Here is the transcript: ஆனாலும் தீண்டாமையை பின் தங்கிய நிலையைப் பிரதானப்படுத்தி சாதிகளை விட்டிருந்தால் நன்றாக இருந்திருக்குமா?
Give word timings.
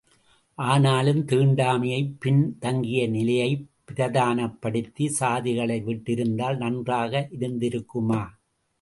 ஆனாலும் 0.57 1.25
தீண்டாமையை 1.25 2.13
பின் 2.19 2.57
தங்கிய 2.59 3.07
நிலையைப் 3.07 3.69
பிரதானப்படுத்தி 3.91 5.07
சாதிகளை 5.19 5.81
விட்டிருந்தால் 5.85 6.57
நன்றாக 6.57 7.27
இருந்திருக்குமா? 7.39 8.21